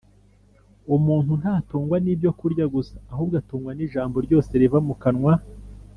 [0.95, 5.33] Umuntu ntatungwa n ibyokurya gusa ahubwo atungwa n ijambo ryose riva mu kanwa